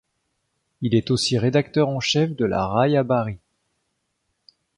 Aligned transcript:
Il 0.81 0.95
est 0.95 1.11
aussi 1.11 1.37
rédacteur 1.37 1.87
en 1.87 1.99
chef 1.99 2.35
de 2.35 2.43
la 2.43 2.65
Rai 2.65 2.97
à 2.97 3.03
Bari. 3.03 3.37